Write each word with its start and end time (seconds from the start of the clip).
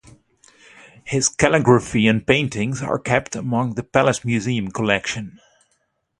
His 1.03 1.29
calligraphy 1.29 2.07
and 2.07 2.25
paintings 2.25 2.81
are 2.81 2.97
kept 2.97 3.35
among 3.35 3.75
the 3.75 3.83
Palace 3.83 4.25
Museum 4.25 4.71
collection. 4.71 5.39